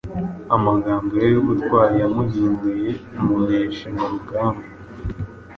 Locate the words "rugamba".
4.11-4.65